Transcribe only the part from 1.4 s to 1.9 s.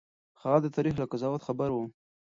خبر و.